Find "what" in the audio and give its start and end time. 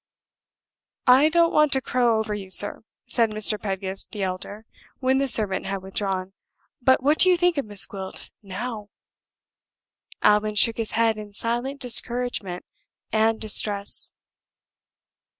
7.03-7.19